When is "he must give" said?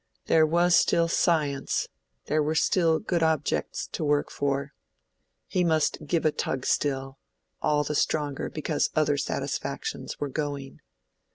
5.45-6.25